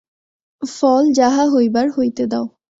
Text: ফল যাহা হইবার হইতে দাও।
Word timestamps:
ফল 0.61 1.03
যাহা 1.13 1.43
হইবার 1.53 1.87
হইতে 1.97 2.23
দাও। 2.27 2.45